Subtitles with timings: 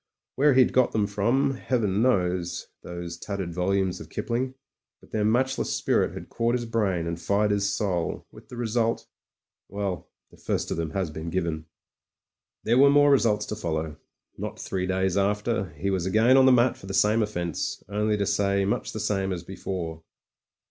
[0.33, 1.51] Where he'd got them from.
[1.53, 4.55] Heaven knows, those tattered volumes of Kipling;
[4.99, 9.05] but their matchless spirit had caught his brain and fired his soul, with the result—
[9.69, 11.67] well, the first of them has been given.
[12.63, 13.97] There were more results to follow.
[14.39, 18.17] Not three days after he was again upon the mat for the same offence, only
[18.17, 20.01] to say much the same as before.